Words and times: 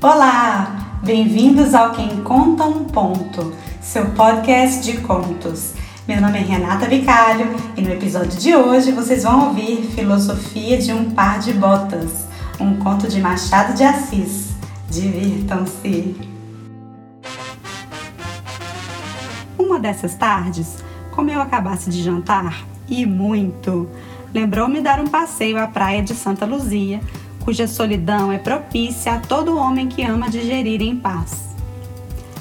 Olá, 0.00 1.00
bem-vindos 1.02 1.74
ao 1.74 1.90
Quem 1.90 2.22
Conta 2.22 2.62
um 2.62 2.84
Ponto, 2.84 3.52
seu 3.82 4.06
podcast 4.10 4.80
de 4.84 5.00
contos. 5.00 5.74
Meu 6.06 6.20
nome 6.20 6.38
é 6.38 6.42
Renata 6.42 6.86
Vicalho 6.86 7.56
e 7.76 7.82
no 7.82 7.90
episódio 7.90 8.38
de 8.38 8.54
hoje 8.54 8.92
vocês 8.92 9.24
vão 9.24 9.48
ouvir 9.48 9.82
Filosofia 9.96 10.78
de 10.78 10.92
um 10.92 11.10
Par 11.10 11.40
de 11.40 11.52
Botas, 11.52 12.28
um 12.60 12.76
conto 12.76 13.08
de 13.08 13.20
Machado 13.20 13.74
de 13.74 13.82
Assis. 13.82 14.50
Divirtam-se! 14.88 16.14
Uma 19.58 19.80
dessas 19.80 20.14
tardes, 20.14 20.76
como 21.10 21.28
eu 21.28 21.42
acabasse 21.42 21.90
de 21.90 22.04
jantar, 22.04 22.64
e 22.88 23.04
muito, 23.04 23.90
lembrou-me 24.32 24.80
dar 24.80 25.00
um 25.00 25.08
passeio 25.08 25.58
à 25.58 25.66
praia 25.66 26.04
de 26.04 26.14
Santa 26.14 26.46
Luzia 26.46 27.00
cuja 27.48 27.66
solidão 27.66 28.30
é 28.30 28.36
propícia 28.36 29.14
a 29.14 29.20
todo 29.20 29.56
homem 29.56 29.88
que 29.88 30.02
ama 30.02 30.28
digerir 30.28 30.82
em 30.82 30.94
paz. 30.94 31.48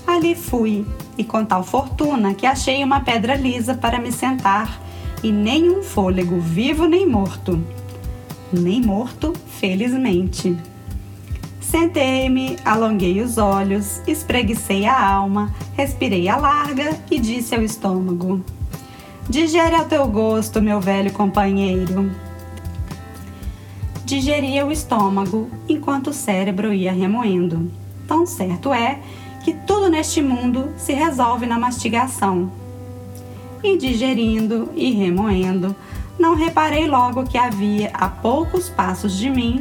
Ali 0.05 0.35
fui, 0.35 0.85
e 1.17 1.23
com 1.23 1.45
tal 1.45 1.63
fortuna 1.63 2.33
que 2.33 2.45
achei 2.45 2.83
uma 2.83 2.99
pedra 2.99 3.33
lisa 3.33 3.73
para 3.73 4.01
me 4.01 4.11
sentar 4.11 4.81
e 5.23 5.31
nenhum 5.31 5.81
fôlego, 5.81 6.41
vivo 6.41 6.87
nem 6.87 7.07
morto. 7.07 7.57
Nem 8.51 8.81
morto, 8.81 9.31
felizmente. 9.47 10.57
Sentei-me, 11.61 12.57
alonguei 12.65 13.21
os 13.21 13.37
olhos, 13.37 14.01
espreguicei 14.05 14.87
a 14.87 15.09
alma, 15.09 15.55
respirei 15.77 16.27
a 16.27 16.35
larga 16.35 16.99
e 17.09 17.17
disse 17.17 17.55
ao 17.55 17.61
estômago: 17.61 18.43
Digere 19.29 19.73
ao 19.73 19.85
teu 19.85 20.05
gosto, 20.09 20.61
meu 20.61 20.81
velho 20.81 21.13
companheiro 21.13 22.26
digeria 24.07 24.65
o 24.65 24.71
estômago 24.71 25.49
enquanto 25.67 26.11
o 26.11 26.13
cérebro 26.13 26.73
ia 26.73 26.93
remoendo. 26.93 27.69
Tão 28.07 28.25
certo 28.25 28.71
é 28.71 29.01
que 29.43 29.51
tudo 29.51 29.89
neste 29.89 30.21
mundo 30.21 30.69
se 30.77 30.93
resolve 30.93 31.45
na 31.45 31.59
mastigação. 31.59 32.49
E 33.61 33.77
digerindo 33.77 34.71
e 34.73 34.91
remoendo, 34.91 35.75
não 36.17 36.35
reparei 36.35 36.87
logo 36.87 37.25
que 37.25 37.37
havia 37.37 37.89
a 37.93 38.07
poucos 38.07 38.69
passos 38.69 39.17
de 39.17 39.29
mim 39.29 39.59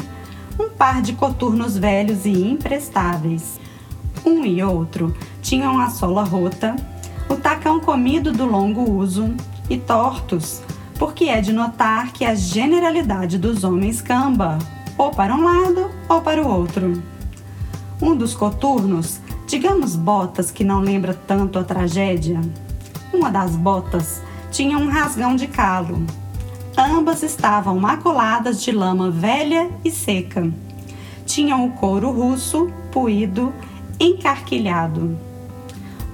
um 0.61 0.71
par 0.71 1.03
de 1.03 1.15
coturnos 1.15 1.77
velhos 1.77 2.25
e 2.25 2.31
imprestáveis. 2.31 3.59
Um 4.25 4.45
e 4.45 4.63
outro 4.63 5.13
tinham 5.43 5.81
a 5.81 5.91
sola 5.91 6.23
rota, 6.23 6.77
o 7.29 7.35
tacão 7.35 7.81
comido 7.81 8.31
do 8.31 8.47
longo 8.47 8.89
uso 8.89 9.35
e 9.69 9.77
tortos, 9.77 10.63
porque 10.99 11.25
é 11.25 11.41
de 11.41 11.53
notar 11.53 12.13
que 12.13 12.25
a 12.25 12.35
generalidade 12.35 13.39
dos 13.39 13.65
homens 13.65 14.01
camba, 14.01 14.59
ou 14.97 15.11
para 15.11 15.35
um 15.35 15.45
lado 15.45 15.91
ou 16.09 16.21
para 16.21 16.43
o 16.43 16.49
outro. 16.49 17.03
Um 18.01 18.15
dos 18.15 18.35
coturnos, 18.35 19.21
digamos 19.47 19.97
botas 19.97 20.51
que 20.51 20.65
não 20.65 20.81
lembra 20.81 21.15
tanto 21.15 21.59
a 21.59 21.65
tragédia, 21.65 22.41
uma 23.13 23.31
das 23.31 23.57
botas 23.57 24.23
tinha 24.51 24.79
um 24.79 24.89
rasgão 24.89 25.37
de 25.37 25.47
calo. 25.47 26.05
Ambas 26.77 27.23
estavam 27.23 27.79
maculadas 27.79 28.63
de 28.63 28.71
lama 28.71 29.11
velha 29.11 29.71
e 29.85 29.91
seca. 29.91 30.51
Tinham 31.25 31.67
o 31.67 31.73
couro 31.73 32.11
russo, 32.11 32.71
puído, 32.93 33.53
encarquilhado. 33.99 35.19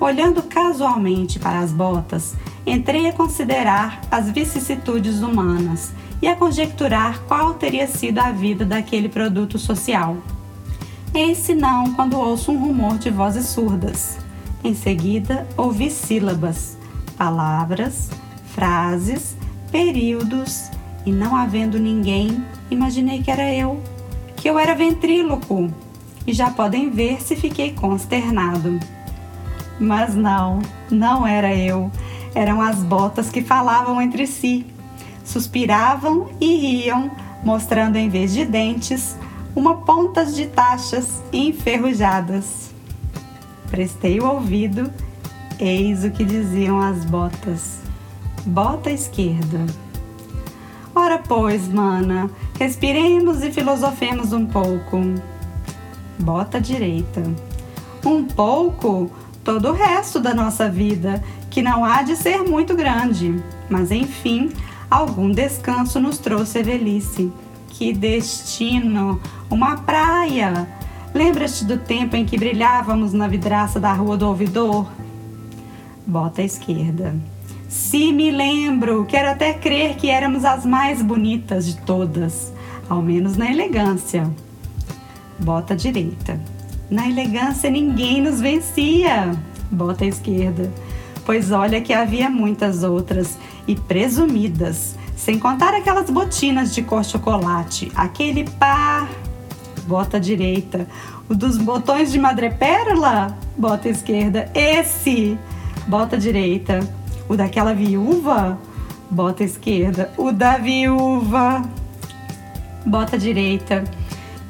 Olhando 0.02 0.42
casualmente 0.42 1.38
para 1.38 1.60
as 1.60 1.70
botas, 1.70 2.34
entrei 2.66 3.06
a 3.06 3.12
considerar 3.12 4.00
as 4.10 4.28
vicissitudes 4.28 5.22
humanas 5.22 5.92
e 6.20 6.26
a 6.26 6.34
conjecturar 6.34 7.20
qual 7.28 7.54
teria 7.54 7.86
sido 7.86 8.18
a 8.18 8.32
vida 8.32 8.64
daquele 8.64 9.08
produto 9.08 9.60
social. 9.60 10.16
Esse 11.14 11.54
não 11.54 11.92
quando 11.92 12.18
ouço 12.18 12.50
um 12.50 12.58
rumor 12.58 12.98
de 12.98 13.10
vozes 13.10 13.46
surdas. 13.46 14.18
Em 14.64 14.74
seguida, 14.74 15.46
ouvi 15.56 15.88
sílabas, 15.88 16.76
palavras, 17.16 18.10
frases, 18.56 19.36
períodos, 19.70 20.68
e 21.06 21.12
não 21.12 21.36
havendo 21.36 21.78
ninguém, 21.78 22.44
imaginei 22.68 23.22
que 23.22 23.30
era 23.30 23.54
eu, 23.54 23.80
que 24.34 24.50
eu 24.50 24.58
era 24.58 24.74
ventríloco, 24.74 25.72
e 26.26 26.32
já 26.32 26.50
podem 26.50 26.90
ver 26.90 27.22
se 27.22 27.36
fiquei 27.36 27.70
consternado. 27.70 28.80
Mas 29.82 30.14
não, 30.14 30.60
não 30.90 31.26
era 31.26 31.54
eu 31.54 31.90
eram 32.34 32.60
as 32.60 32.82
botas 32.82 33.30
que 33.30 33.42
falavam 33.42 34.00
entre 34.00 34.26
si, 34.26 34.66
suspiravam 35.24 36.30
e 36.40 36.56
riam, 36.56 37.10
mostrando 37.44 37.96
em 37.96 38.08
vez 38.08 38.32
de 38.32 38.44
dentes 38.44 39.16
uma 39.54 39.76
pontas 39.76 40.34
de 40.34 40.46
taxas 40.46 41.22
enferrujadas. 41.32 42.70
Prestei 43.70 44.18
o 44.20 44.26
ouvido, 44.26 44.90
eis 45.58 46.04
o 46.04 46.10
que 46.10 46.24
diziam 46.24 46.80
as 46.80 47.04
botas. 47.04 47.80
Bota 48.44 48.90
esquerda. 48.90 49.66
Ora, 50.94 51.18
pois, 51.18 51.68
mana, 51.68 52.30
respiremos 52.58 53.42
e 53.42 53.50
filosofemos 53.50 54.32
um 54.32 54.46
pouco. 54.46 54.98
Bota 56.18 56.60
direita. 56.60 57.22
Um 58.04 58.24
pouco? 58.24 59.10
Todo 59.44 59.70
o 59.70 59.72
resto 59.72 60.20
da 60.20 60.32
nossa 60.32 60.68
vida 60.68 61.22
que 61.50 61.62
não 61.62 61.84
há 61.84 62.02
de 62.02 62.16
ser 62.16 62.42
muito 62.42 62.76
grande, 62.76 63.42
mas 63.68 63.90
enfim, 63.90 64.50
algum 64.90 65.30
descanso 65.30 65.98
nos 65.98 66.18
trouxe 66.18 66.60
a 66.60 66.62
velhice. 66.62 67.32
Que 67.68 67.92
destino! 67.92 69.20
Uma 69.50 69.78
praia! 69.78 70.68
Lembras-te 71.12 71.64
do 71.64 71.76
tempo 71.76 72.14
em 72.16 72.24
que 72.24 72.38
brilhávamos 72.38 73.12
na 73.12 73.26
vidraça 73.26 73.80
da 73.80 73.92
Rua 73.92 74.16
do 74.16 74.28
Ouvidor? 74.28 74.86
Bota 76.06 76.40
à 76.40 76.44
esquerda. 76.44 77.14
Se 77.68 78.12
me 78.12 78.30
lembro, 78.30 79.04
quero 79.06 79.30
até 79.30 79.52
crer 79.54 79.96
que 79.96 80.08
éramos 80.08 80.44
as 80.44 80.64
mais 80.64 81.02
bonitas 81.02 81.66
de 81.66 81.76
todas, 81.78 82.52
ao 82.88 83.02
menos 83.02 83.36
na 83.36 83.50
elegância. 83.50 84.30
Bota 85.38 85.74
à 85.74 85.76
direita. 85.76 86.38
Na 86.92 87.08
elegância 87.08 87.70
ninguém 87.70 88.20
nos 88.20 88.38
vencia. 88.38 89.34
Bota 89.70 90.04
à 90.04 90.08
esquerda. 90.08 90.70
Pois 91.24 91.50
olha 91.50 91.80
que 91.80 91.90
havia 91.90 92.28
muitas 92.28 92.82
outras 92.82 93.38
e 93.66 93.74
presumidas, 93.74 94.94
sem 95.16 95.38
contar 95.38 95.72
aquelas 95.72 96.10
botinas 96.10 96.74
de 96.74 96.82
cor 96.82 97.02
chocolate, 97.02 97.90
aquele 97.94 98.44
par, 98.44 99.08
bota 99.86 100.20
direita, 100.20 100.86
o 101.30 101.34
dos 101.34 101.56
botões 101.56 102.12
de 102.12 102.18
madrepérola, 102.18 103.38
bota 103.56 103.88
esquerda, 103.88 104.50
esse, 104.54 105.38
bota 105.86 106.18
direita, 106.18 106.80
o 107.26 107.34
daquela 107.36 107.72
viúva, 107.72 108.58
bota 109.10 109.42
esquerda, 109.42 110.12
o 110.18 110.30
da 110.30 110.58
viúva, 110.58 111.62
bota 112.84 113.16
direita 113.16 113.82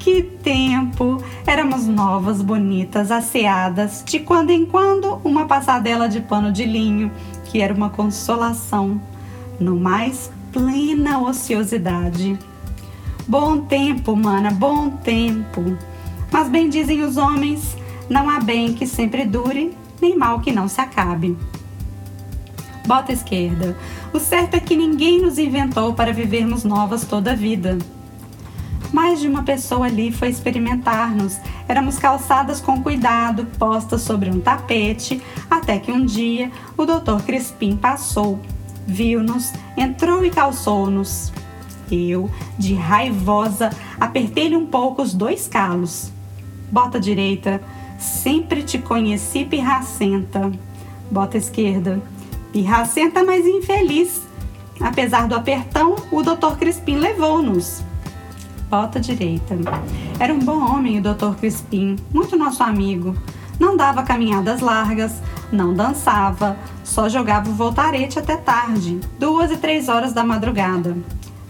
que 0.03 0.21
tempo! 0.21 1.23
Éramos 1.47 1.87
novas, 1.87 2.41
bonitas, 2.41 3.09
asseadas, 3.09 4.03
de 4.05 4.19
quando 4.19 4.49
em 4.49 4.65
quando 4.65 5.21
uma 5.23 5.45
passadela 5.45 6.09
de 6.09 6.19
pano 6.19 6.51
de 6.51 6.65
linho, 6.65 7.09
que 7.45 7.61
era 7.61 7.73
uma 7.73 7.89
consolação, 7.89 8.99
no 9.57 9.77
mais 9.77 10.29
plena 10.51 11.19
ociosidade. 11.19 12.37
Bom 13.25 13.61
tempo, 13.61 14.13
mana, 14.13 14.51
bom 14.51 14.89
tempo. 14.89 15.77
Mas 16.29 16.49
bem 16.49 16.67
dizem 16.67 17.01
os 17.01 17.15
homens, 17.15 17.77
não 18.09 18.29
há 18.29 18.41
bem 18.41 18.73
que 18.73 18.85
sempre 18.85 19.23
dure, 19.23 19.73
nem 20.01 20.17
mal 20.17 20.41
que 20.41 20.51
não 20.51 20.67
se 20.67 20.81
acabe. 20.81 21.37
Bota 22.85 23.13
esquerda. 23.13 23.77
O 24.11 24.19
certo 24.19 24.55
é 24.55 24.59
que 24.59 24.75
ninguém 24.75 25.21
nos 25.21 25.37
inventou 25.37 25.93
para 25.93 26.11
vivermos 26.11 26.65
novas 26.65 27.05
toda 27.05 27.31
a 27.31 27.35
vida. 27.35 27.77
Mais 28.93 29.19
de 29.19 29.27
uma 29.27 29.41
pessoa 29.41 29.87
ali 29.87 30.11
foi 30.11 30.29
experimentar-nos. 30.29 31.39
Éramos 31.67 31.97
calçadas 31.97 32.61
com 32.61 32.83
cuidado, 32.83 33.47
postas 33.57 34.01
sobre 34.01 34.29
um 34.29 34.39
tapete, 34.39 35.19
até 35.49 35.79
que 35.79 35.91
um 35.91 36.05
dia 36.05 36.51
o 36.77 36.85
doutor 36.85 37.23
Crispim 37.23 37.75
passou, 37.75 38.39
viu-nos, 38.85 39.51
entrou 39.75 40.23
e 40.23 40.29
calçou-nos. 40.29 41.33
Eu, 41.91 42.29
de 42.55 42.75
raivosa, 42.75 43.71
apertei-lhe 43.99 44.55
um 44.55 44.67
pouco 44.67 45.01
os 45.01 45.11
dois 45.15 45.47
calos. 45.47 46.11
Bota 46.71 46.99
direita, 46.99 47.63
sempre 47.97 48.61
te 48.61 48.77
conheci 48.77 49.43
pirracenta. 49.43 50.51
Bota 51.09 51.35
esquerda, 51.35 51.99
pirracenta, 52.51 53.23
mas 53.23 53.43
infeliz. 53.43 54.21
Apesar 54.79 55.27
do 55.27 55.33
apertão, 55.33 55.95
o 56.11 56.21
doutor 56.21 56.57
Crispim 56.57 56.97
levou-nos 56.97 57.83
bota 58.73 58.99
direita. 58.99 59.55
Era 60.19 60.33
um 60.33 60.39
bom 60.39 60.59
homem 60.59 60.97
o 60.97 61.01
Dr. 61.03 61.35
Crispim, 61.39 61.95
muito 62.11 62.35
nosso 62.35 62.63
amigo. 62.63 63.15
Não 63.59 63.77
dava 63.77 64.01
caminhadas 64.01 64.61
largas, 64.61 65.21
não 65.51 65.75
dançava, 65.75 66.57
só 66.83 67.07
jogava 67.07 67.51
o 67.51 67.53
voltarete 67.53 68.17
até 68.17 68.35
tarde, 68.35 68.99
duas 69.19 69.51
e 69.51 69.57
três 69.57 69.89
horas 69.89 70.11
da 70.11 70.23
madrugada. 70.23 70.97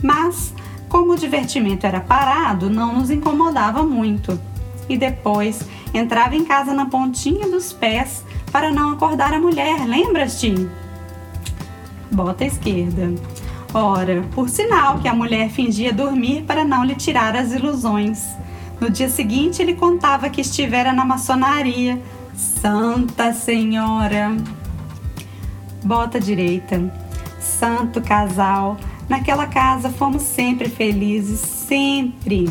Mas, 0.02 0.54
como 0.90 1.14
o 1.14 1.18
divertimento 1.18 1.88
era 1.88 2.02
parado, 2.02 2.70
não 2.70 2.94
nos 2.94 3.10
incomodava 3.10 3.84
muito. 3.84 4.38
e 4.90 4.98
depois 4.98 5.66
entrava 5.94 6.36
em 6.36 6.44
casa 6.44 6.74
na 6.74 6.88
pontinha 6.88 7.48
dos 7.48 7.72
pés 7.72 8.26
para 8.52 8.70
não 8.70 8.92
acordar 8.92 9.34
a 9.34 9.40
mulher, 9.40 9.88
lembras-te? 9.88 10.70
Bota 12.12 12.44
esquerda. 12.44 13.14
Ora, 13.74 14.24
por 14.36 14.50
sinal 14.50 15.00
que 15.00 15.08
a 15.08 15.16
mulher 15.16 15.50
fingia 15.50 15.92
dormir 15.92 16.44
para 16.44 16.64
não 16.64 16.84
lhe 16.84 16.94
tirar 16.94 17.36
as 17.36 17.52
ilusões. 17.52 18.24
No 18.80 18.88
dia 18.88 19.10
seguinte, 19.10 19.62
ele 19.62 19.74
contava 19.74 20.30
que 20.30 20.42
estivera 20.42 20.94
na 20.94 21.04
maçonaria. 21.04 22.00
Santa 22.36 23.34
Senhora! 23.34 24.38
Bota 25.84 26.20
direita. 26.20 26.94
Santo 27.40 28.00
casal. 28.00 28.78
Naquela 29.10 29.48
casa 29.48 29.90
fomos 29.90 30.22
sempre 30.22 30.70
felizes, 30.70 31.40
sempre. 31.40 32.48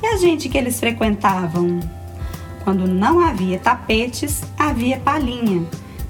E 0.00 0.06
a 0.06 0.16
gente 0.16 0.48
que 0.48 0.56
eles 0.56 0.78
frequentavam? 0.78 1.80
Quando 2.62 2.86
não 2.86 3.18
havia 3.20 3.58
tapetes, 3.58 4.42
havia 4.56 4.98
palhinha. 5.00 5.66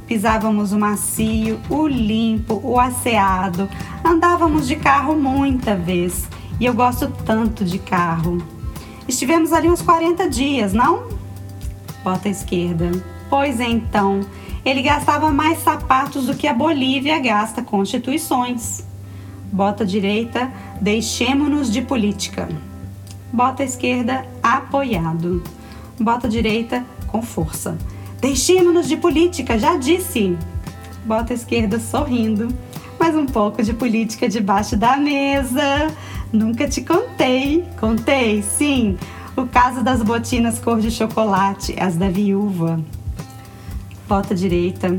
Pisávamos 0.06 0.72
o 0.72 0.78
macio, 0.78 1.60
o 1.68 1.86
limpo, 1.86 2.60
o 2.62 2.78
asseado. 2.78 3.68
Andávamos 4.04 4.68
de 4.68 4.76
carro 4.76 5.16
muita 5.16 5.74
vez. 5.74 6.28
E 6.60 6.64
eu 6.64 6.72
gosto 6.72 7.08
tanto 7.24 7.64
de 7.64 7.78
carro. 7.78 8.38
Estivemos 9.08 9.52
ali 9.52 9.68
uns 9.68 9.82
40 9.82 10.28
dias, 10.30 10.72
não? 10.72 11.08
Bota 12.04 12.28
esquerda. 12.28 12.90
Pois 13.28 13.58
então, 13.58 14.20
ele 14.64 14.80
gastava 14.82 15.30
mais 15.30 15.62
sapatos 15.62 16.26
do 16.26 16.34
que 16.34 16.46
a 16.46 16.54
Bolívia 16.54 17.18
gasta 17.18 17.60
constituições. 17.60 18.84
Bota 19.52 19.84
direita, 19.84 20.52
deixemos-nos 20.80 21.72
de 21.72 21.82
política. 21.82 22.48
Bota 23.32 23.64
esquerda, 23.64 24.24
apoiado. 24.42 25.42
Bota 25.98 26.28
direita, 26.28 26.84
com 27.06 27.22
força. 27.22 27.76
Deixemos-nos 28.20 28.88
de 28.88 28.96
política, 28.96 29.58
já 29.58 29.76
disse. 29.76 30.36
Bota 31.04 31.32
a 31.32 31.36
esquerda, 31.36 31.78
sorrindo. 31.78 32.48
Mais 32.98 33.14
um 33.14 33.26
pouco 33.26 33.62
de 33.62 33.72
política 33.72 34.28
debaixo 34.28 34.76
da 34.76 34.96
mesa. 34.96 35.88
Nunca 36.32 36.68
te 36.68 36.80
contei. 36.80 37.64
Contei, 37.78 38.42
sim. 38.42 38.98
O 39.36 39.46
caso 39.46 39.82
das 39.82 40.02
botinas 40.02 40.58
cor 40.58 40.80
de 40.80 40.90
chocolate, 40.90 41.76
as 41.78 41.94
da 41.96 42.08
viúva. 42.08 42.80
Bota 44.08 44.34
direita. 44.34 44.98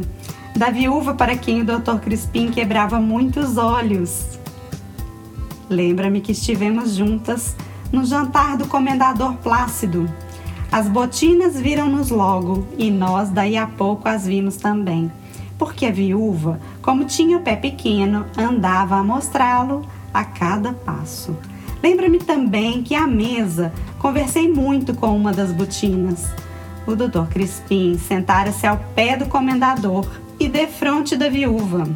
Da 0.55 0.69
viúva 0.69 1.13
para 1.13 1.35
quem 1.35 1.61
o 1.61 1.65
Dr. 1.65 1.99
Crispim 2.01 2.51
quebrava 2.51 2.99
muitos 2.99 3.57
olhos. 3.57 4.39
Lembra-me 5.69 6.21
que 6.21 6.31
estivemos 6.31 6.95
juntas 6.95 7.55
no 7.91 8.05
jantar 8.05 8.57
do 8.57 8.67
comendador 8.67 9.35
Plácido. 9.37 10.07
As 10.71 10.87
botinas 10.87 11.59
viram-nos 11.59 12.09
logo 12.09 12.67
e 12.77 12.91
nós 12.91 13.29
daí 13.29 13.55
a 13.57 13.65
pouco 13.65 14.07
as 14.07 14.27
vimos 14.27 14.57
também, 14.57 15.11
porque 15.57 15.85
a 15.85 15.91
viúva, 15.91 16.59
como 16.81 17.05
tinha 17.05 17.37
o 17.37 17.41
pé 17.41 17.55
pequeno, 17.55 18.25
andava 18.37 18.97
a 18.97 19.03
mostrá-lo 19.03 19.85
a 20.13 20.23
cada 20.23 20.73
passo. 20.73 21.35
Lembra-me 21.81 22.19
também 22.19 22.83
que 22.83 22.95
à 22.95 23.07
mesa 23.07 23.71
conversei 23.99 24.51
muito 24.51 24.93
com 24.93 25.15
uma 25.15 25.31
das 25.31 25.51
botinas. 25.51 26.27
O 26.85 26.95
doutor 26.95 27.27
Crispim 27.27 27.97
sentara-se 27.97 28.65
ao 28.65 28.77
pé 28.95 29.15
do 29.15 29.25
comendador 29.25 30.07
e 30.39 30.47
defronte 30.47 31.15
da 31.15 31.29
viúva. 31.29 31.87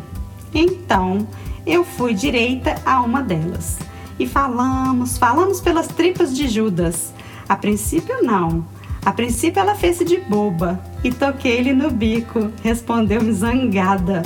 Então, 0.54 1.28
eu 1.66 1.84
fui 1.84 2.14
direita 2.14 2.76
a 2.86 3.02
uma 3.02 3.22
delas. 3.22 3.80
E 4.20 4.28
falamos, 4.28 5.18
falamos 5.18 5.62
pelas 5.62 5.88
tripas 5.88 6.36
de 6.36 6.48
Judas. 6.48 7.14
A 7.52 7.58
princípio, 7.58 8.24
não. 8.24 8.66
A 9.04 9.12
princípio, 9.12 9.60
ela 9.60 9.76
fez-se 9.76 10.06
de 10.06 10.16
boba 10.22 10.82
e 11.04 11.12
toquei-lhe 11.12 11.74
no 11.74 11.92
bico. 11.92 12.50
Respondeu-me 12.64 13.34
zangada. 13.34 14.24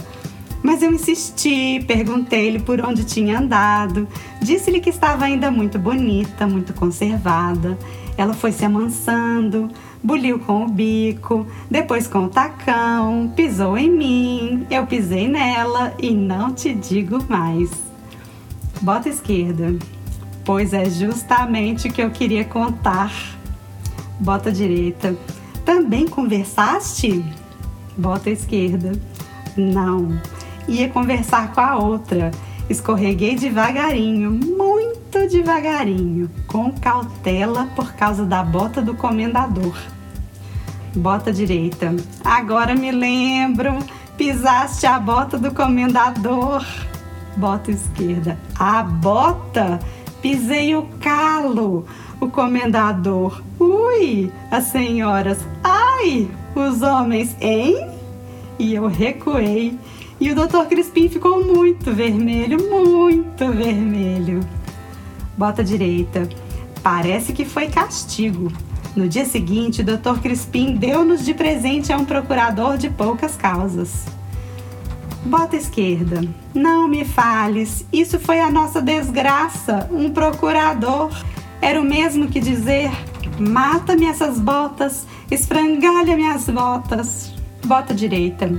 Mas 0.61 0.83
eu 0.83 0.93
insisti, 0.93 1.83
perguntei-lhe 1.87 2.59
por 2.59 2.79
onde 2.81 3.03
tinha 3.03 3.39
andado, 3.39 4.07
disse-lhe 4.39 4.79
que 4.79 4.91
estava 4.91 5.25
ainda 5.25 5.49
muito 5.49 5.79
bonita, 5.79 6.45
muito 6.45 6.71
conservada. 6.75 7.75
Ela 8.15 8.35
foi 8.35 8.51
se 8.51 8.63
amansando, 8.63 9.71
buliu 10.03 10.37
com 10.37 10.63
o 10.63 10.69
bico, 10.69 11.47
depois 11.67 12.05
com 12.05 12.25
o 12.25 12.29
tacão, 12.29 13.33
pisou 13.35 13.75
em 13.75 13.89
mim, 13.89 14.67
eu 14.69 14.85
pisei 14.85 15.27
nela 15.27 15.95
e 15.99 16.11
não 16.11 16.53
te 16.53 16.75
digo 16.75 17.17
mais. 17.27 17.71
Bota 18.81 19.09
esquerda, 19.09 19.75
pois 20.45 20.73
é 20.73 20.89
justamente 20.89 21.87
o 21.87 21.91
que 21.91 22.01
eu 22.01 22.11
queria 22.11 22.45
contar. 22.45 23.11
Bota 24.19 24.51
direita, 24.51 25.17
também 25.65 26.07
conversaste? 26.07 27.25
Bota 27.97 28.29
esquerda, 28.29 28.93
não, 29.57 30.19
ia 30.67 30.87
conversar 30.87 31.53
com 31.53 31.61
a 31.61 31.77
outra. 31.77 32.31
Escorreguei 32.69 33.35
devagarinho, 33.35 34.31
muito 34.31 35.27
devagarinho, 35.29 36.29
com 36.47 36.71
cautela 36.71 37.67
por 37.75 37.93
causa 37.93 38.25
da 38.25 38.43
bota 38.43 38.81
do 38.81 38.95
comendador. 38.95 39.75
Bota 40.95 41.31
direita. 41.31 41.93
Agora 42.23 42.73
me 42.73 42.91
lembro. 42.91 43.77
Pisaste 44.17 44.87
a 44.87 44.97
bota 44.97 45.37
do 45.37 45.53
comendador. 45.53 46.65
Bota 47.35 47.69
esquerda. 47.69 48.39
A 48.57 48.81
bota? 48.81 49.79
Pisei 50.25 50.75
o 50.75 50.87
calo. 50.99 51.85
O 52.19 52.27
comendador. 52.27 53.43
Ui! 53.59 54.31
As 54.49 54.63
senhoras. 54.63 55.37
Ai! 55.63 56.27
Os 56.55 56.81
homens, 56.81 57.37
hein? 57.39 57.87
E 58.57 58.73
eu 58.73 58.87
recuei. 58.87 59.77
E 60.19 60.31
o 60.31 60.33
doutor 60.33 60.65
Crispim 60.65 61.07
ficou 61.09 61.45
muito 61.45 61.93
vermelho, 61.93 62.57
muito 62.67 63.51
vermelho. 63.51 64.39
Bota 65.37 65.63
direita. 65.63 66.27
Parece 66.81 67.31
que 67.31 67.45
foi 67.45 67.67
castigo. 67.67 68.51
No 68.95 69.07
dia 69.07 69.25
seguinte, 69.25 69.81
o 69.81 69.85
Dr. 69.85 70.21
Crispim 70.23 70.73
deu-nos 70.73 71.23
de 71.23 71.35
presente 71.35 71.93
a 71.93 71.97
um 71.97 72.03
procurador 72.03 72.79
de 72.79 72.89
poucas 72.89 73.35
causas. 73.37 74.14
Bota 75.25 75.55
esquerda. 75.55 76.21
Não 76.53 76.87
me 76.87 77.03
fales, 77.03 77.83
isso 77.91 78.19
foi 78.19 78.39
a 78.39 78.51
nossa 78.51 78.79
desgraça. 78.79 79.89
Um 79.91 80.11
procurador. 80.11 81.09
Era 81.59 81.81
o 81.81 81.83
mesmo 81.83 82.27
que 82.27 82.39
dizer: 82.39 82.91
mata-me 83.39 84.05
essas 84.05 84.39
botas, 84.39 85.07
esfrangalha 85.31 86.15
minhas 86.15 86.47
botas. 86.47 87.33
Bota 87.65 87.91
direita. 87.91 88.51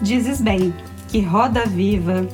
Dizes 0.00 0.40
bem, 0.40 0.72
que 1.08 1.20
roda 1.20 1.66
viva. 1.66 2.28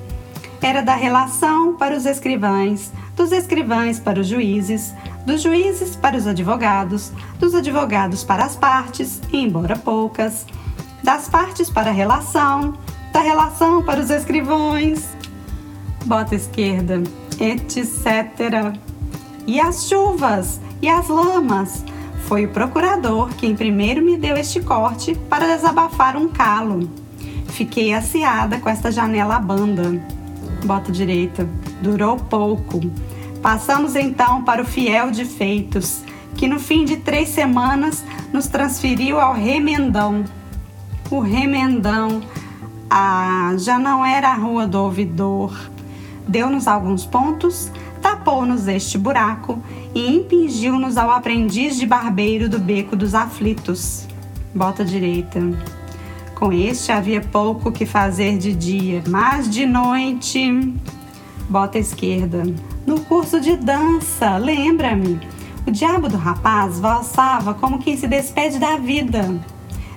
Era 0.60 0.82
da 0.82 0.94
relação 0.94 1.74
para 1.74 1.96
os 1.96 2.04
escrivães, 2.04 2.92
dos 3.16 3.32
escrivães 3.32 3.98
para 3.98 4.20
os 4.20 4.26
juízes, 4.26 4.94
dos 5.24 5.40
juízes 5.40 5.96
para 5.96 6.18
os 6.18 6.26
advogados, 6.26 7.12
dos 7.38 7.54
advogados 7.54 8.22
para 8.24 8.44
as 8.44 8.56
partes, 8.56 9.22
embora 9.32 9.74
poucas, 9.74 10.44
das 11.02 11.30
partes 11.30 11.70
para 11.70 11.88
a 11.88 11.94
relação, 11.94 12.74
da 13.20 13.24
relação 13.24 13.82
para 13.82 14.00
os 14.00 14.08
escrivões, 14.08 15.06
bota 16.06 16.34
esquerda, 16.34 17.02
etc. 17.38 18.74
E 19.46 19.60
as 19.60 19.86
chuvas 19.86 20.58
e 20.80 20.88
as 20.88 21.06
lamas. 21.08 21.84
Foi 22.26 22.46
o 22.46 22.48
procurador 22.48 23.28
quem 23.36 23.54
primeiro 23.54 24.02
me 24.02 24.16
deu 24.16 24.38
este 24.38 24.60
corte 24.60 25.14
para 25.28 25.54
desabafar 25.54 26.16
um 26.16 26.28
calo. 26.28 26.88
Fiquei 27.48 27.92
asseada 27.92 28.58
com 28.58 28.70
esta 28.70 28.90
janela 28.90 29.38
banda. 29.38 30.02
Bota 30.64 30.90
direita. 30.90 31.46
Durou 31.82 32.16
pouco. 32.16 32.80
Passamos 33.42 33.96
então 33.96 34.44
para 34.44 34.62
o 34.62 34.66
fiel 34.66 35.10
de 35.10 35.26
feitos, 35.26 36.02
que 36.36 36.48
no 36.48 36.58
fim 36.58 36.86
de 36.86 36.96
três 36.96 37.28
semanas 37.28 38.02
nos 38.32 38.46
transferiu 38.46 39.20
ao 39.20 39.34
remendão. 39.34 40.24
O 41.10 41.20
remendão, 41.20 42.22
ah, 42.90 43.54
já 43.56 43.78
não 43.78 44.04
era 44.04 44.30
a 44.30 44.34
rua 44.34 44.66
do 44.66 44.82
ouvidor. 44.82 45.56
Deu-nos 46.26 46.66
alguns 46.66 47.06
pontos, 47.06 47.70
tapou-nos 48.02 48.66
este 48.66 48.98
buraco 48.98 49.62
e 49.94 50.16
impingiu-nos 50.16 50.96
ao 50.96 51.10
aprendiz 51.10 51.76
de 51.76 51.86
barbeiro 51.86 52.48
do 52.48 52.58
beco 52.58 52.96
dos 52.96 53.14
aflitos. 53.14 54.06
Bota 54.54 54.84
direita. 54.84 55.40
Com 56.34 56.52
este 56.52 56.90
havia 56.90 57.20
pouco 57.20 57.70
que 57.70 57.86
fazer 57.86 58.38
de 58.38 58.54
dia, 58.54 59.02
mas 59.08 59.48
de 59.48 59.66
noite. 59.66 60.74
Bota 61.48 61.78
esquerda 61.78 62.42
no 62.86 63.00
curso 63.00 63.40
de 63.40 63.56
dança, 63.56 64.36
lembra-me? 64.36 65.20
O 65.64 65.70
diabo 65.70 66.08
do 66.08 66.16
rapaz 66.16 66.80
valsava 66.80 67.54
como 67.54 67.78
quem 67.78 67.96
se 67.96 68.08
despede 68.08 68.58
da 68.58 68.76
vida. 68.76 69.38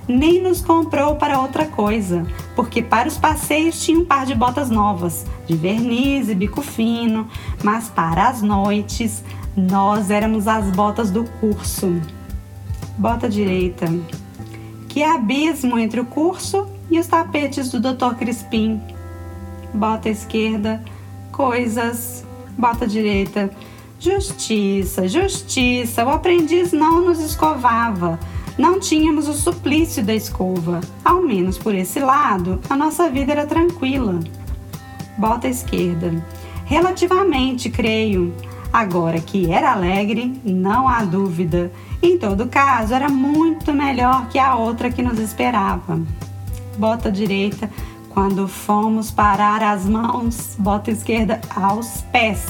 Nem 0.07 0.41
nos 0.41 0.59
comprou 0.59 1.15
para 1.15 1.39
outra 1.39 1.65
coisa, 1.65 2.25
porque 2.55 2.81
para 2.81 3.07
os 3.07 3.17
passeios 3.17 3.81
tinha 3.81 3.97
um 3.97 4.03
par 4.03 4.25
de 4.25 4.35
botas 4.35 4.69
novas, 4.69 5.25
de 5.47 5.55
verniz 5.55 6.27
e 6.27 6.35
bico 6.35 6.61
fino, 6.61 7.27
mas 7.63 7.87
para 7.87 8.27
as 8.27 8.41
noites 8.41 9.23
nós 9.55 10.09
éramos 10.09 10.47
as 10.47 10.69
botas 10.71 11.09
do 11.09 11.23
curso. 11.39 12.01
Bota 12.97 13.29
direita. 13.29 13.87
Que 14.89 15.03
abismo 15.03 15.79
entre 15.79 15.99
o 15.99 16.05
curso 16.05 16.67
e 16.91 16.99
os 16.99 17.07
tapetes 17.07 17.71
do 17.71 17.79
Dr. 17.79 18.15
Crispim. 18.17 18.81
Bota 19.73 20.09
esquerda. 20.09 20.83
Coisas. 21.31 22.25
Bota 22.57 22.85
direita. 22.85 23.49
Justiça, 23.99 25.07
justiça. 25.07 26.05
O 26.05 26.09
aprendiz 26.09 26.71
não 26.71 27.03
nos 27.03 27.19
escovava. 27.19 28.19
Não 28.57 28.79
tínhamos 28.79 29.27
o 29.27 29.33
suplício 29.33 30.03
da 30.03 30.13
escova. 30.13 30.79
Ao 31.03 31.23
menos 31.23 31.57
por 31.57 31.73
esse 31.73 31.99
lado, 31.99 32.59
a 32.69 32.75
nossa 32.75 33.09
vida 33.09 33.31
era 33.31 33.47
tranquila. 33.47 34.19
Bota 35.17 35.47
esquerda. 35.47 36.23
Relativamente, 36.65 37.69
creio. 37.71 38.33
Agora 38.71 39.19
que 39.19 39.51
era 39.51 39.71
alegre, 39.71 40.39
não 40.43 40.87
há 40.87 41.03
dúvida. 41.03 41.71
Em 42.01 42.17
todo 42.17 42.47
caso, 42.47 42.93
era 42.93 43.09
muito 43.09 43.73
melhor 43.73 44.27
que 44.29 44.37
a 44.37 44.55
outra 44.55 44.91
que 44.91 45.01
nos 45.01 45.17
esperava. 45.19 45.99
Bota 46.77 47.11
direita. 47.11 47.69
Quando 48.09 48.47
fomos 48.47 49.09
parar 49.09 49.63
as 49.63 49.87
mãos, 49.87 50.55
bota 50.59 50.91
esquerda 50.91 51.41
aos 51.55 52.03
pés. 52.11 52.45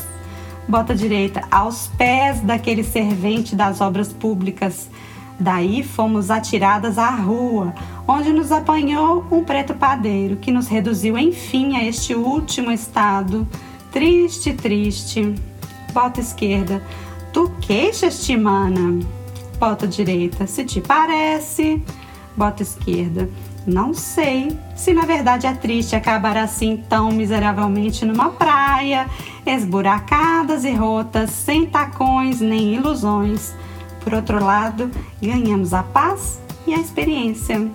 Bota 0.68 0.94
direita 0.94 1.44
aos 1.50 1.88
pés 1.98 2.42
daquele 2.42 2.84
servente 2.84 3.56
das 3.56 3.80
obras 3.80 4.12
públicas 4.12 4.90
Daí 5.40 5.84
fomos 5.84 6.30
atiradas 6.30 6.98
à 6.98 7.10
rua, 7.10 7.74
onde 8.08 8.32
nos 8.32 8.52
apanhou 8.52 9.25
um 9.32 9.44
preto 9.44 9.74
padeiro, 9.74 10.38
que 10.38 10.52
nos 10.52 10.68
reduziu 10.68 11.18
enfim 11.18 11.75
a 11.75 11.84
este 11.84 12.13
último 12.16 12.72
estado. 12.72 13.48
Triste, 13.92 14.54
triste. 14.54 15.36
Bota 15.92 16.20
esquerda. 16.20 16.82
Tu 17.32 17.50
queixas-te, 17.62 18.36
mana? 18.38 19.00
Bota 19.60 19.88
direita. 19.88 20.48
Se 20.48 20.63
te 20.63 20.82
parece. 20.82 21.82
Bota 22.36 22.63
esquerda. 22.63 23.30
Não 23.66 23.94
sei 23.94 24.58
se 24.75 24.94
na 24.94 25.06
verdade 25.06 25.48
é 25.48 25.54
triste 25.54 25.96
acabar 25.96 26.36
assim 26.36 26.84
tão 26.90 27.12
miseravelmente 27.12 28.04
numa 28.04 28.30
praia, 28.30 29.08
esburacadas 29.46 30.66
e 30.66 30.72
rotas, 30.74 31.30
sem 31.30 31.66
tacões 31.66 32.42
nem 32.42 32.75
ilusões 32.75 33.54
por 34.04 34.14
outro 34.14 34.44
lado, 34.44 34.92
ganhamos 35.22 35.74
a 35.74 35.82
paz 35.82 36.40
e 36.68 36.74
a 36.74 36.80
experiência. 36.80 37.72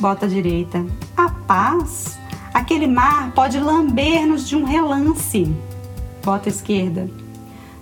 Bota 0.00 0.28
direita. 0.28 0.84
A 1.16 1.28
paz? 1.28 2.18
Aquele 2.54 2.86
mar 2.86 3.32
pode 3.32 3.58
lamber-nos 3.58 4.48
de 4.48 4.56
um 4.56 4.64
relance. 4.64 5.54
Bota 6.24 6.48
esquerda. 6.48 7.10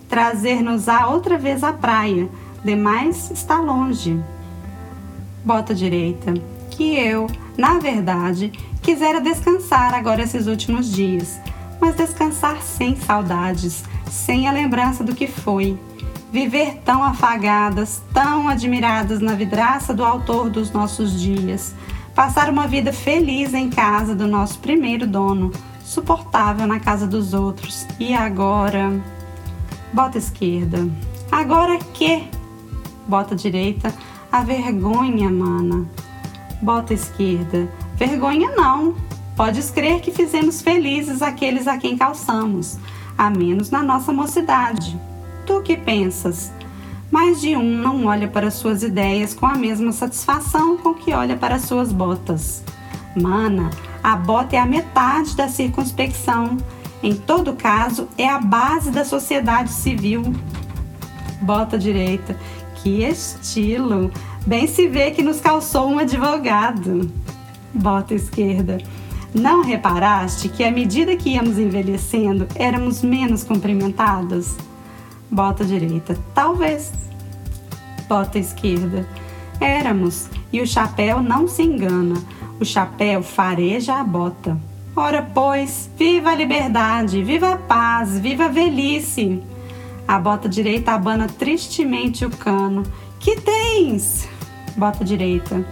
Trazer-nos 0.09 0.88
a 0.88 1.07
outra 1.09 1.37
vez 1.37 1.62
à 1.62 1.73
praia. 1.73 2.29
Demais 2.64 3.31
está 3.31 3.61
longe. 3.61 4.19
Bota 5.45 5.75
direita. 5.75 6.35
Que 6.71 6.97
eu, 6.97 7.26
na 7.59 7.79
verdade, 7.79 8.52
quisera 8.83 9.21
descansar 9.21 9.95
agora 9.95 10.23
esses 10.23 10.47
últimos 10.47 10.90
dias, 10.90 11.38
mas 11.81 11.95
descansar 11.95 12.62
sem 12.62 12.97
saudades, 12.97 13.85
sem 14.11 14.49
a 14.49 14.52
lembrança 14.52 15.05
do 15.05 15.14
que 15.14 15.26
foi 15.26 15.79
viver 16.32 16.80
tão 16.84 17.02
afagadas, 17.02 18.02
tão 18.14 18.49
admiradas 18.49 19.20
na 19.20 19.34
vidraça 19.34 19.92
do 19.92 20.04
autor 20.04 20.49
dos 20.49 20.70
nossos 20.70 21.20
dias, 21.20 21.75
passar 22.14 22.49
uma 22.49 22.66
vida 22.66 22.92
feliz 22.92 23.52
em 23.52 23.68
casa 23.68 24.14
do 24.14 24.26
nosso 24.26 24.58
primeiro 24.60 25.06
dono, 25.06 25.50
suportável 25.82 26.66
na 26.66 26.78
casa 26.78 27.06
dos 27.06 27.34
outros. 27.34 27.87
E 27.99 28.14
agora? 28.14 29.00
Bota 29.92 30.18
esquerda. 30.18 30.88
Agora 31.32 31.78
que? 31.78 32.28
Bota 33.06 33.34
direita. 33.34 33.92
A 34.30 34.42
vergonha, 34.42 35.28
mana. 35.28 35.84
Bota 36.62 36.94
esquerda. 36.94 37.68
Vergonha 37.96 38.50
não. 38.52 38.94
Podes 39.37 39.70
crer 39.70 40.00
que 40.00 40.12
fizemos 40.12 40.62
felizes 40.62 41.22
aqueles 41.22 41.66
a 41.66 41.78
quem 41.78 41.96
calçamos, 41.96 42.78
a 43.16 43.30
menos 43.30 43.70
na 43.70 43.82
nossa 43.82 44.12
mocidade. 44.12 45.00
Tu 45.50 45.62
que 45.62 45.76
pensas? 45.76 46.52
Mais 47.11 47.40
de 47.40 47.57
um 47.57 47.76
não 47.76 48.04
olha 48.04 48.28
para 48.28 48.52
suas 48.52 48.85
ideias 48.85 49.35
com 49.35 49.47
a 49.47 49.57
mesma 49.57 49.90
satisfação 49.90 50.76
com 50.76 50.95
que 50.95 51.12
olha 51.12 51.37
para 51.37 51.59
suas 51.59 51.92
botas. 51.92 52.62
Mana, 53.21 53.69
a 54.00 54.14
bota 54.14 54.54
é 54.54 54.61
a 54.61 54.64
metade 54.64 55.35
da 55.35 55.49
circunspecção. 55.49 56.57
Em 57.02 57.16
todo 57.16 57.57
caso, 57.57 58.07
é 58.16 58.28
a 58.28 58.38
base 58.38 58.92
da 58.92 59.04
sociedade 59.04 59.73
civil. 59.73 60.23
Bota 61.42 61.76
direita. 61.76 62.37
Que 62.76 63.02
estilo! 63.02 64.12
Bem 64.47 64.69
se 64.69 64.87
vê 64.87 65.11
que 65.11 65.21
nos 65.21 65.40
calçou 65.40 65.90
um 65.90 65.99
advogado. 65.99 67.11
Bota 67.75 68.14
esquerda. 68.14 68.78
Não 69.35 69.64
reparaste 69.64 70.49
que 70.49 70.62
à 70.62 70.71
medida 70.71 71.16
que 71.16 71.30
íamos 71.30 71.59
envelhecendo, 71.59 72.47
éramos 72.54 73.02
menos 73.02 73.42
cumprimentadas? 73.42 74.57
Bota 75.30 75.64
direita. 75.64 76.18
Talvez. 76.34 76.92
Bota 78.08 78.38
esquerda. 78.38 79.06
Éramos, 79.60 80.28
e 80.52 80.60
o 80.60 80.66
chapéu 80.66 81.22
não 81.22 81.46
se 81.46 81.62
engana. 81.62 82.20
O 82.58 82.64
chapéu 82.64 83.22
fareja 83.22 83.94
a 83.96 84.04
bota. 84.04 84.58
Ora, 84.96 85.22
pois, 85.34 85.88
viva 85.96 86.30
a 86.30 86.34
liberdade, 86.34 87.22
viva 87.22 87.52
a 87.52 87.56
paz, 87.56 88.18
viva 88.18 88.46
a 88.46 88.49
velhice. 88.49 89.42
A 90.08 90.18
bota 90.18 90.49
direita 90.49 90.92
abana 90.92 91.26
tristemente 91.26 92.25
o 92.25 92.30
cano. 92.30 92.82
Que 93.20 93.40
tens? 93.40 94.28
Bota 94.76 95.04
direita. 95.04 95.64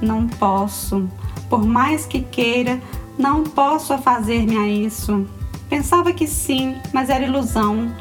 Não 0.00 0.26
posso. 0.26 1.06
Por 1.50 1.64
mais 1.64 2.06
que 2.06 2.20
queira, 2.20 2.80
não 3.18 3.44
posso 3.44 3.96
fazer-me 3.98 4.56
a 4.56 4.66
isso. 4.66 5.26
Pensava 5.68 6.12
que 6.12 6.26
sim, 6.26 6.76
mas 6.92 7.10
era 7.10 7.24
ilusão. 7.24 7.92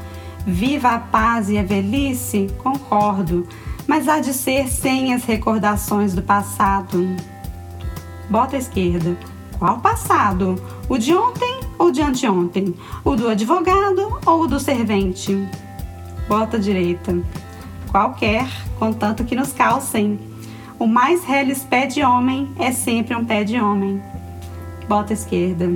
Viva 0.45 0.89
a 0.89 0.99
paz 0.99 1.49
e 1.49 1.57
a 1.57 1.63
velhice? 1.63 2.49
Concordo, 2.57 3.47
mas 3.85 4.07
há 4.07 4.19
de 4.19 4.33
ser 4.33 4.67
sem 4.67 5.13
as 5.13 5.23
recordações 5.23 6.15
do 6.15 6.21
passado. 6.21 7.07
Bota 8.29 8.57
esquerda. 8.57 9.15
Qual 9.59 9.79
passado? 9.79 10.55
O 10.89 10.97
de 10.97 11.13
ontem 11.13 11.59
ou 11.77 11.91
de 11.91 12.01
anteontem? 12.01 12.73
O 13.03 13.15
do 13.15 13.29
advogado 13.29 14.19
ou 14.25 14.43
o 14.43 14.47
do 14.47 14.59
servente? 14.59 15.47
Bota 16.27 16.57
direita. 16.57 17.21
Qualquer, 17.91 18.47
contanto 18.79 19.23
que 19.23 19.35
nos 19.35 19.53
calcem. 19.53 20.19
O 20.79 20.87
mais 20.87 21.23
reles 21.23 21.63
pé 21.63 21.85
de 21.85 22.01
homem 22.01 22.49
é 22.57 22.71
sempre 22.71 23.15
um 23.15 23.23
pé 23.23 23.43
de 23.43 23.61
homem. 23.61 24.01
Bota 24.87 25.13
esquerda. 25.13 25.69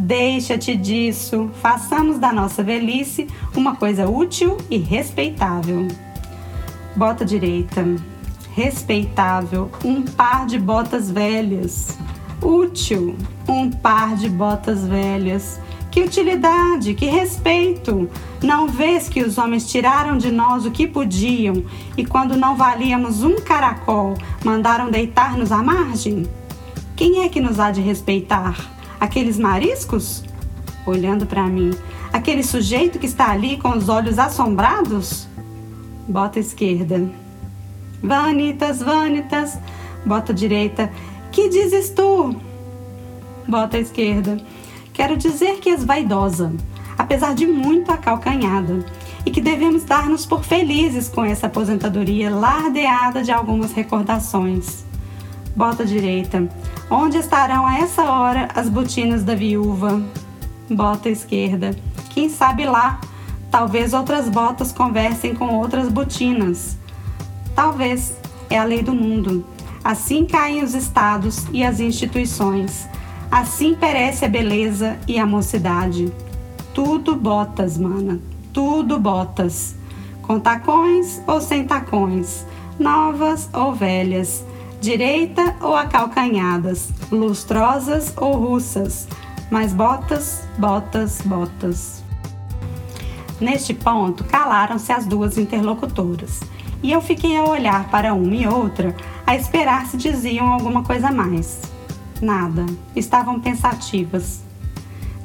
Deixa-te 0.00 0.76
disso, 0.76 1.50
façamos 1.60 2.20
da 2.20 2.32
nossa 2.32 2.62
velhice 2.62 3.26
uma 3.56 3.74
coisa 3.74 4.08
útil 4.08 4.56
e 4.70 4.78
respeitável. 4.78 5.88
Bota 6.94 7.24
direita, 7.24 7.84
respeitável, 8.54 9.68
um 9.84 10.02
par 10.02 10.46
de 10.46 10.56
botas 10.56 11.10
velhas. 11.10 11.98
Útil, 12.40 13.16
um 13.48 13.68
par 13.72 14.14
de 14.14 14.28
botas 14.28 14.86
velhas. 14.86 15.60
Que 15.90 16.04
utilidade, 16.04 16.94
que 16.94 17.06
respeito! 17.06 18.08
Não 18.40 18.68
vês 18.68 19.08
que 19.08 19.24
os 19.24 19.36
homens 19.36 19.68
tiraram 19.68 20.16
de 20.16 20.30
nós 20.30 20.64
o 20.64 20.70
que 20.70 20.86
podiam 20.86 21.64
e, 21.96 22.06
quando 22.06 22.36
não 22.36 22.54
valíamos 22.54 23.24
um 23.24 23.40
caracol, 23.40 24.14
mandaram 24.44 24.92
deitar-nos 24.92 25.50
à 25.50 25.60
margem? 25.60 26.24
Quem 26.94 27.24
é 27.24 27.28
que 27.28 27.40
nos 27.40 27.58
há 27.58 27.72
de 27.72 27.80
respeitar? 27.80 28.77
Aqueles 29.00 29.38
mariscos? 29.38 30.24
Olhando 30.86 31.26
para 31.26 31.44
mim. 31.44 31.70
Aquele 32.12 32.42
sujeito 32.42 32.98
que 32.98 33.06
está 33.06 33.30
ali 33.30 33.56
com 33.56 33.70
os 33.70 33.88
olhos 33.88 34.18
assombrados? 34.18 35.28
Bota 36.08 36.40
esquerda. 36.40 37.08
Vanitas, 38.02 38.80
vanitas. 38.80 39.58
Bota 40.04 40.32
direita. 40.32 40.90
Que 41.30 41.48
dizes 41.48 41.90
tu? 41.90 42.34
Bota 43.46 43.78
esquerda. 43.78 44.38
Quero 44.92 45.16
dizer 45.16 45.60
que 45.60 45.70
és 45.70 45.84
vaidosa, 45.84 46.52
apesar 46.98 47.32
de 47.32 47.46
muito 47.46 47.92
acalcanhada, 47.92 48.84
e 49.24 49.30
que 49.30 49.40
devemos 49.40 49.84
dar-nos 49.84 50.26
por 50.26 50.42
felizes 50.42 51.08
com 51.08 51.24
essa 51.24 51.46
aposentadoria 51.46 52.30
lardeada 52.30 53.22
de 53.22 53.30
algumas 53.30 53.72
recordações. 53.72 54.87
Bota 55.54 55.84
direita. 55.84 56.48
Onde 56.90 57.18
estarão 57.18 57.66
a 57.66 57.78
essa 57.78 58.04
hora 58.04 58.48
as 58.54 58.68
botinas 58.68 59.24
da 59.24 59.34
viúva? 59.34 60.02
Bota 60.70 61.08
esquerda. 61.08 61.76
Quem 62.10 62.28
sabe 62.28 62.64
lá? 62.64 63.00
Talvez 63.50 63.92
outras 63.92 64.28
botas 64.28 64.72
conversem 64.72 65.34
com 65.34 65.54
outras 65.54 65.88
botinas. 65.88 66.76
Talvez. 67.54 68.16
É 68.50 68.58
a 68.58 68.64
lei 68.64 68.82
do 68.82 68.94
mundo. 68.94 69.44
Assim 69.84 70.24
caem 70.24 70.62
os 70.62 70.74
estados 70.74 71.46
e 71.52 71.62
as 71.62 71.80
instituições. 71.80 72.88
Assim 73.30 73.74
perece 73.74 74.24
a 74.24 74.28
beleza 74.28 74.98
e 75.06 75.18
a 75.18 75.26
mocidade. 75.26 76.10
Tudo 76.72 77.14
botas, 77.14 77.76
mana. 77.76 78.18
Tudo 78.54 78.98
botas. 78.98 79.74
Com 80.22 80.40
tacões 80.40 81.20
ou 81.26 81.40
sem 81.40 81.64
tacões. 81.64 82.46
novas 82.78 83.50
ou 83.52 83.74
velhas, 83.74 84.44
direita 84.80 85.56
ou 85.60 85.74
acalcanhadas, 85.74 86.90
lustrosas 87.10 88.12
ou 88.16 88.34
russas, 88.34 89.08
mas 89.50 89.72
botas, 89.72 90.42
botas, 90.58 91.20
botas. 91.24 92.04
Neste 93.40 93.72
ponto, 93.74 94.24
calaram-se 94.24 94.92
as 94.92 95.06
duas 95.06 95.38
interlocutoras, 95.38 96.40
e 96.82 96.92
eu 96.92 97.00
fiquei 97.00 97.36
a 97.36 97.44
olhar 97.44 97.88
para 97.90 98.14
uma 98.14 98.34
e 98.34 98.46
outra, 98.46 98.94
a 99.26 99.36
esperar 99.36 99.86
se 99.86 99.96
diziam 99.96 100.46
alguma 100.46 100.82
coisa 100.82 101.10
mais. 101.10 101.60
Nada, 102.20 102.66
estavam 102.96 103.40
pensativas. 103.40 104.42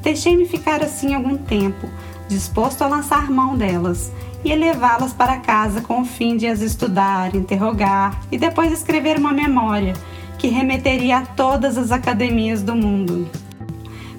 Deixei-me 0.01 0.45
ficar 0.45 0.83
assim 0.83 1.13
algum 1.13 1.37
tempo, 1.37 1.87
disposto 2.27 2.81
a 2.81 2.87
lançar 2.87 3.29
mão 3.29 3.55
delas 3.55 4.11
e 4.43 4.53
levá-las 4.53 5.13
para 5.13 5.37
casa 5.37 5.81
com 5.81 6.01
o 6.01 6.05
fim 6.05 6.35
de 6.35 6.47
as 6.47 6.61
estudar, 6.61 7.35
interrogar 7.35 8.19
e 8.31 8.37
depois 8.37 8.71
escrever 8.71 9.17
uma 9.17 9.31
memória 9.31 9.93
que 10.37 10.47
remeteria 10.47 11.19
a 11.19 11.25
todas 11.25 11.77
as 11.77 11.91
academias 11.91 12.61
do 12.61 12.75
mundo. 12.75 13.29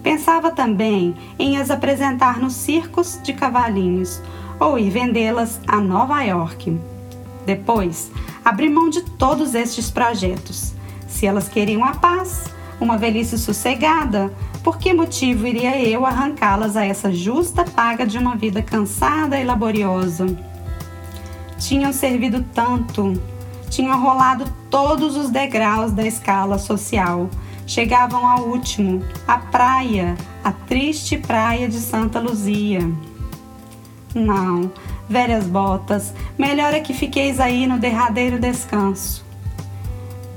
Pensava 0.02 0.50
também 0.50 1.14
em 1.38 1.58
as 1.58 1.70
apresentar 1.70 2.38
nos 2.38 2.54
circos 2.54 3.18
de 3.23 3.32
cavalinhos 3.32 4.20
ou 4.58 4.78
ir 4.78 4.90
vendê-las 4.90 5.61
a 5.66 5.80
Nova 5.80 6.23
York. 6.23 6.78
Depois, 7.44 8.11
abri 8.44 8.68
mão 8.70 8.88
de 8.88 9.02
todos 9.02 9.54
estes 9.54 9.90
projetos. 9.90 10.75
Se 11.06 11.26
elas 11.26 11.49
queriam 11.49 11.84
a 11.84 11.94
paz, 11.94 12.44
uma 12.80 12.96
velhice 12.96 13.38
sossegada, 13.38 14.32
por 14.64 14.78
que 14.78 14.92
motivo 14.92 15.47
iria 15.47 15.80
eu 15.80 16.04
arrancá-las 16.04 16.76
a 16.76 16.85
essa 16.85 17.12
justa 17.12 17.64
paga 17.64 18.04
de 18.04 18.18
uma 18.18 18.35
vida 18.35 18.62
cansada 18.62 19.38
e 19.38 19.44
laboriosa? 19.44 20.26
Tinham 21.59 21.92
servido 21.92 22.44
tanto, 22.54 23.12
tinham 23.71 24.02
rolado 24.02 24.50
todos 24.68 25.16
os 25.16 25.30
degraus 25.30 25.92
da 25.92 26.04
escala 26.04 26.59
social 26.59 27.28
chegavam 27.66 28.26
ao 28.26 28.49
último, 28.49 29.02
a 29.26 29.38
praia, 29.38 30.16
a 30.42 30.52
triste 30.52 31.16
praia 31.16 31.68
de 31.68 31.78
Santa 31.78 32.21
Luzia. 32.21 32.80
Não, 34.14 34.71
velhas 35.09 35.47
botas, 35.47 36.14
melhor 36.38 36.73
é 36.75 36.80
que 36.80 36.92
fiqueis 36.92 37.40
aí 37.40 37.66
no 37.66 37.78
derradeiro 37.78 38.38
descanso. 38.38 39.25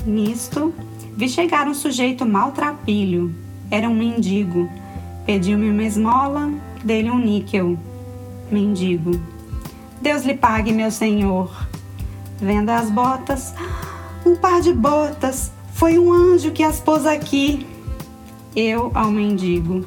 Nisto, 0.06 0.74
vi 1.16 1.28
chegar 1.28 1.68
um 1.68 1.74
sujeito 1.74 2.26
maltrapilho. 2.26 3.47
Era 3.70 3.90
um 3.90 3.96
mendigo. 3.96 4.70
Pediu-me 5.26 5.70
uma 5.70 5.84
esmola, 5.84 6.52
dei-lhe 6.84 7.12
um 7.12 7.20
níquel. 7.20 7.78
Mendigo. 8.52 9.20
Deus 10.02 10.24
lhe 10.24 10.34
pague, 10.34 10.72
meu 10.72 10.90
senhor. 10.90 11.68
Venda 12.40 12.78
as 12.78 12.90
botas. 12.90 13.54
Um 14.26 14.36
par 14.36 14.62
de 14.62 14.74
botas, 14.74 15.52
foi 15.74 16.00
um 16.00 16.12
anjo 16.12 16.52
que 16.52 16.64
as 16.64 16.80
pôs 16.80 17.06
aqui. 17.06 17.68
Eu 18.56 18.92
ao 18.96 19.12
mendigo. 19.12 19.86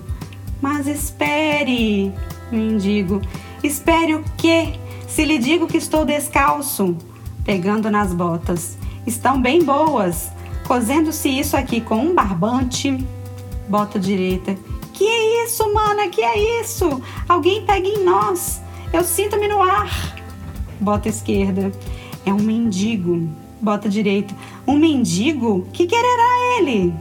Mas 0.60 0.86
espere, 0.86 2.12
mendigo. 2.52 3.22
Espere 3.62 4.14
o 4.14 4.24
quê? 4.36 4.74
Se 5.08 5.24
lhe 5.24 5.38
digo 5.38 5.66
que 5.66 5.76
estou 5.76 6.04
descalço, 6.04 6.96
pegando 7.44 7.90
nas 7.90 8.12
botas. 8.12 8.76
Estão 9.06 9.40
bem 9.40 9.64
boas. 9.64 10.30
Cozendo-se 10.66 11.28
isso 11.28 11.56
aqui 11.56 11.80
com 11.80 11.96
um 11.96 12.14
barbante. 12.14 13.04
Bota 13.70 13.98
direita. 13.98 14.54
Que 14.92 15.06
é 15.06 15.44
isso, 15.44 15.72
mana? 15.72 16.08
Que 16.08 16.20
é 16.20 16.60
isso? 16.60 17.00
Alguém 17.26 17.64
pega 17.64 17.88
em 17.88 18.04
nós. 18.04 18.60
Eu 18.92 19.02
sinto-me 19.02 19.48
no 19.48 19.62
ar. 19.62 20.14
Bota 20.78 21.08
esquerda. 21.08 21.72
É 22.26 22.34
um 22.34 22.42
mendigo 22.42 23.26
bota 23.60 23.88
direita. 23.88 24.34
Um 24.66 24.78
mendigo? 24.78 25.66
Que 25.72 25.86
quererá 25.86 26.58
ele? 26.58 26.94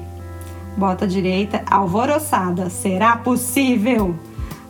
Bota 0.75 1.07
direita, 1.07 1.63
alvoroçada. 1.69 2.69
Será 2.69 3.17
possível? 3.17 4.15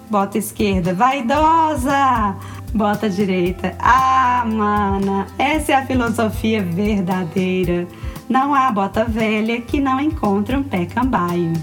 Bota 0.09 0.37
esquerda, 0.37 0.93
vaidosa. 0.93 2.35
Bota 2.73 3.09
direita. 3.09 3.75
Ah, 3.79 4.45
mana, 4.45 5.27
essa 5.37 5.71
é 5.71 5.75
a 5.75 5.85
filosofia 5.85 6.63
verdadeira. 6.63 7.87
Não 8.27 8.53
há 8.53 8.71
bota 8.71 9.03
velha 9.03 9.59
que 9.61 9.81
não 9.81 9.99
encontre 9.99 10.55
um 10.55 10.63
pé 10.63 10.85
cambaio. 10.85 11.53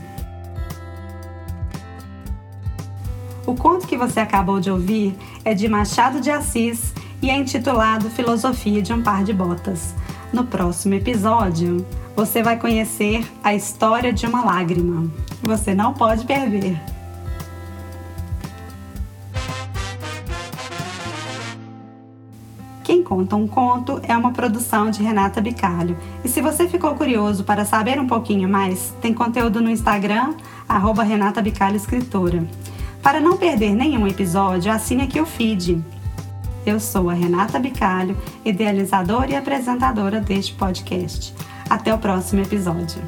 O 3.47 3.55
conto 3.55 3.87
que 3.87 3.97
você 3.97 4.19
acabou 4.19 4.59
de 4.59 4.69
ouvir 4.69 5.17
é 5.45 5.55
de 5.55 5.69
Machado 5.69 6.21
de 6.21 6.33
Assis 6.33 6.93
e 7.23 7.31
é 7.31 7.37
intitulado 7.37 8.11
Filosofia 8.11 8.83
de 8.83 8.93
um 8.93 9.01
Par 9.01 9.23
de 9.23 9.33
Botas. 9.33 9.95
No 10.33 10.45
próximo 10.45 10.95
episódio, 10.95 11.87
você 12.17 12.43
vai 12.43 12.59
conhecer 12.59 13.25
a 13.45 13.55
história 13.55 14.13
de 14.13 14.27
uma 14.27 14.45
lágrima. 14.45 15.09
Você 15.45 15.77
não 15.77 15.95
pode 15.95 16.25
perder. 16.25 16.77
Quem 22.83 23.01
Conta 23.01 23.37
um 23.37 23.47
Conto 23.47 24.01
é 24.03 24.17
uma 24.17 24.33
produção 24.33 24.91
de 24.91 25.05
Renata 25.05 25.41
Bicalho. 25.41 25.97
E 26.25 26.29
se 26.29 26.41
você 26.41 26.67
ficou 26.67 26.97
curioso 26.97 27.45
para 27.45 27.65
saber 27.65 28.01
um 28.01 28.09
pouquinho 28.09 28.49
mais, 28.49 28.93
tem 29.01 29.15
conteúdo 29.15 29.61
no 29.61 29.71
Instagram, 29.71 30.35
arroba 30.69 31.05
Renata 31.05 31.41
Bicalho 31.41 31.77
Escritora. 31.77 32.45
Para 33.07 33.21
não 33.21 33.37
perder 33.37 33.73
nenhum 33.73 34.05
episódio, 34.05 34.73
assine 34.73 35.05
aqui 35.05 35.21
o 35.21 35.25
feed. 35.25 35.81
Eu 36.67 36.81
sou 36.81 37.09
a 37.09 37.15
Renata 37.15 37.57
Bicalho, 37.57 38.21
idealizadora 38.45 39.31
e 39.31 39.37
apresentadora 39.37 40.21
deste 40.21 40.53
podcast. 40.55 41.33
Até 41.71 41.95
o 41.95 41.99
próximo 41.99 42.43
episódio. 42.43 43.01